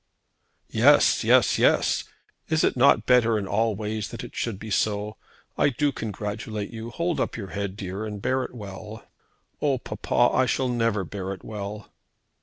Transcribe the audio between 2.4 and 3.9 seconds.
Is it not better in all